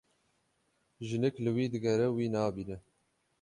[1.07, 2.77] Jinik li wî digere wî nabîne.